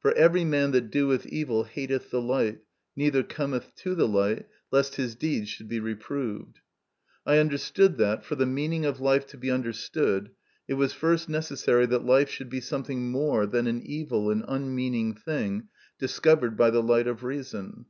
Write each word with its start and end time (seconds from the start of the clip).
For 0.00 0.12
every 0.14 0.42
man 0.46 0.70
that 0.70 0.90
doeth 0.90 1.26
evil 1.26 1.64
hateth 1.64 2.10
the 2.10 2.22
light, 2.22 2.60
neither 2.96 3.22
cometh 3.22 3.74
to 3.74 3.94
the 3.94 4.08
light, 4.08 4.46
lest 4.70 4.94
his 4.94 5.14
deeds 5.14 5.50
should 5.50 5.68
be 5.68 5.80
reproved." 5.80 6.60
I 7.26 7.38
under 7.38 7.58
stood 7.58 7.98
that, 7.98 8.24
for 8.24 8.36
the 8.36 8.46
meaning 8.46 8.86
of 8.86 9.00
life 9.02 9.26
to 9.26 9.36
be 9.36 9.50
understood, 9.50 10.30
it 10.66 10.74
was 10.80 10.94
first 10.94 11.28
necessary 11.28 11.84
that 11.84 12.06
life 12.06 12.30
should 12.30 12.48
be 12.48 12.62
something 12.62 13.10
more 13.10 13.44
than 13.44 13.66
an 13.66 13.82
evil 13.84 14.30
and 14.30 14.46
unmeaning 14.48 15.12
thing 15.14 15.68
discovered 15.98 16.56
by 16.56 16.70
the 16.70 16.82
light 16.82 17.06
of 17.06 17.22
reason. 17.22 17.84